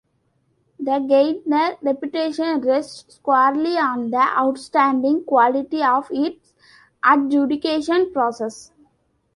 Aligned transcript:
The 0.79 0.93
Gairdner 0.99 1.77
reputation 1.83 2.59
rests 2.61 3.13
squarely 3.17 3.77
on 3.77 4.09
the 4.09 4.17
outstanding 4.17 5.23
quality 5.25 5.83
of 5.83 6.07
its 6.09 6.55
adjudication 7.05 8.11
process. 8.11 8.71